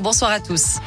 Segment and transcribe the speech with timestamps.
[0.00, 0.78] Bonsoir à tous.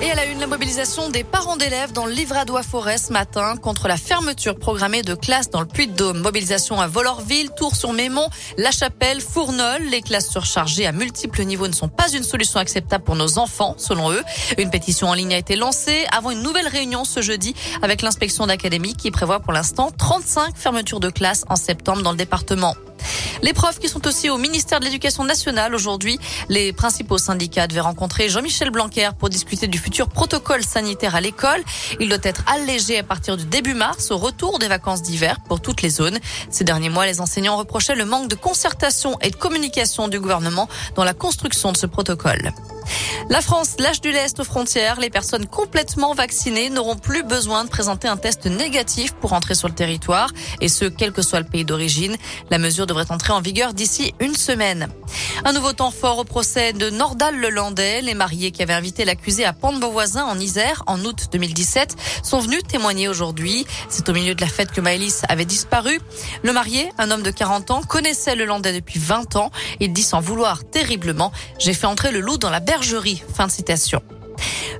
[0.00, 3.56] Et elle a une, la mobilisation des parents d'élèves dans le Livradois Forêt ce matin
[3.56, 6.18] contre la fermeture programmée de classes dans le Puy-de-Dôme.
[6.20, 8.28] Mobilisation à Volorville, Tours-sur-Mémont,
[8.58, 9.82] La Chapelle, Fournol.
[9.90, 13.74] Les classes surchargées à multiples niveaux ne sont pas une solution acceptable pour nos enfants,
[13.76, 14.22] selon eux.
[14.56, 18.46] Une pétition en ligne a été lancée avant une nouvelle réunion ce jeudi avec l'inspection
[18.46, 22.76] d'académie qui prévoit pour l'instant 35 fermetures de classes en septembre dans le département.
[23.42, 26.18] Les profs qui sont aussi au ministère de l'Éducation nationale aujourd'hui,
[26.48, 31.62] les principaux syndicats devaient rencontrer Jean-Michel Blanquer pour discuter du futur protocole sanitaire à l'école.
[32.00, 35.60] Il doit être allégé à partir du début mars au retour des vacances d'hiver pour
[35.60, 36.18] toutes les zones.
[36.50, 40.68] Ces derniers mois, les enseignants reprochaient le manque de concertation et de communication du gouvernement
[40.94, 42.52] dans la construction de ce protocole.
[43.28, 45.00] La France lâche du lest aux frontières.
[45.00, 49.68] Les personnes complètement vaccinées n'auront plus besoin de présenter un test négatif pour entrer sur
[49.68, 52.16] le territoire, et ce, quel que soit le pays d'origine.
[52.50, 54.88] La mesure devrait entrer en vigueur d'ici une semaine.
[55.44, 58.00] Un nouveau temps fort au procès de Nordal Lelandais.
[58.00, 62.62] Les mariés qui avaient invité l'accusé à Pont-de-Beauvoisin en Isère en août 2017 sont venus
[62.66, 63.66] témoigner aujourd'hui.
[63.88, 66.00] C'est au milieu de la fête que Maëlys avait disparu.
[66.42, 69.50] Le marié, un homme de 40 ans, connaissait le Landais depuis 20 ans.
[69.80, 71.32] Il dit s'en vouloir terriblement.
[71.58, 73.22] J'ai fait entrer le loup dans la bergerie.
[73.34, 74.02] Fin de citation.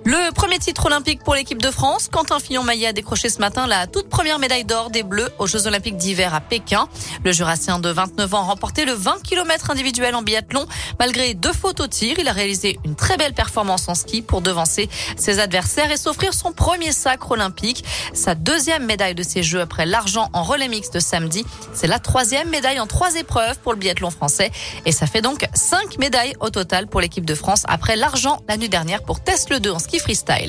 [0.05, 3.87] Le premier titre olympique pour l'équipe de France, Quentin Fillon-Maillet a décroché ce matin la
[3.87, 6.89] toute première médaille d'or des Bleus aux Jeux Olympiques d'hiver à Pékin.
[7.25, 10.67] Le Jurassien de 29 ans a remporté le 20 km individuel en biathlon.
[10.99, 14.41] Malgré deux fautes au tir, il a réalisé une très belle performance en ski pour
[14.41, 17.85] devancer ses adversaires et s'offrir son premier sacre olympique.
[18.15, 21.45] Sa deuxième médaille de ces Jeux après l'argent en relais mixte de samedi.
[21.75, 24.51] C'est la troisième médaille en trois épreuves pour le biathlon français.
[24.87, 28.57] Et ça fait donc cinq médailles au total pour l'équipe de France après l'argent la
[28.57, 30.46] nuit dernière pour Tesla 2 en ski freestyle.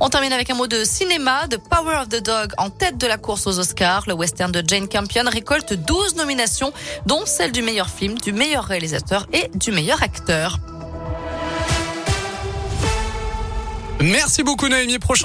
[0.00, 1.46] On termine avec un mot de cinéma.
[1.48, 4.04] The Power of the Dog en tête de la course aux Oscars.
[4.06, 6.72] Le western de Jane Campion récolte 12 nominations,
[7.06, 10.58] dont celle du meilleur film, du meilleur réalisateur et du meilleur acteur.
[14.00, 14.98] Merci beaucoup Naomi.
[14.98, 15.14] Prochain